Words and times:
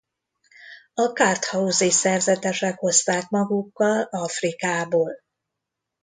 A 0.93 1.13
karthauzi 1.13 1.89
szerzetesek 1.91 2.79
hozták 2.79 3.29
magukkal 3.29 4.01
Afrikából. 4.01 5.21